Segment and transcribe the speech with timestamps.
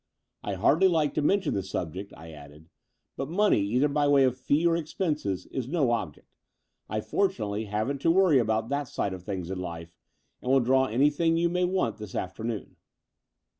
[0.43, 2.69] I hardly like to mention the subject," I added,
[3.15, 6.33] "but money, either by way of fee or expenses, is no object.
[6.89, 9.93] I fortunately haven't to worry about that side of things in life,
[10.41, 12.77] and will draw anything you may want this afternoon.